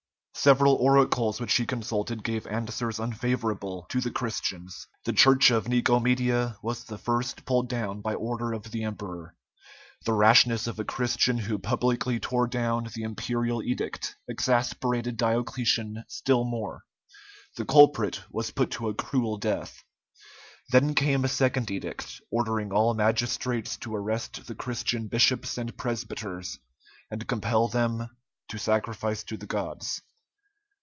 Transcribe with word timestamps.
Several 0.33 0.73
oracles 0.73 1.39
which 1.39 1.53
he 1.55 1.67
consulted 1.67 2.23
gave 2.23 2.47
answers 2.47 2.99
unfavorable 2.99 3.85
to 3.91 4.01
the 4.01 4.09
Christians. 4.09 4.87
The 5.05 5.13
church 5.13 5.51
of 5.51 5.65
Nicomedia 5.67 6.57
was 6.63 6.83
the 6.83 6.97
first 6.97 7.45
pulled 7.45 7.69
down 7.69 8.01
by 8.01 8.15
order 8.15 8.51
of 8.53 8.63
the 8.71 8.83
emperor. 8.83 9.35
The 10.03 10.13
rashness 10.13 10.65
of 10.65 10.79
a 10.79 10.83
Christian 10.83 11.37
who 11.37 11.59
publicly 11.59 12.19
tore 12.19 12.47
down 12.47 12.89
the 12.95 13.03
imperial 13.03 13.61
edict 13.61 14.15
exasperated 14.27 15.15
Diocletian 15.15 16.05
still 16.07 16.43
more: 16.43 16.85
the 17.55 17.65
culprit 17.65 18.23
was 18.31 18.49
put 18.49 18.71
to 18.71 18.89
a 18.89 18.95
cruel 18.95 19.37
death. 19.37 19.83
Then 20.71 20.95
came 20.95 21.23
a 21.23 21.27
second 21.27 21.69
edict, 21.69 22.19
ordering 22.31 22.71
all 22.71 22.95
magistrates 22.95 23.77
to 23.77 23.95
arrest 23.95 24.47
the 24.47 24.55
Christian 24.55 25.07
bishops 25.07 25.59
and 25.59 25.77
presbyters, 25.77 26.57
and 27.11 27.27
compel 27.27 27.67
them 27.67 28.09
to 28.47 28.57
sacrifice 28.57 29.23
to 29.25 29.37
the 29.37 29.45
gods. 29.45 30.01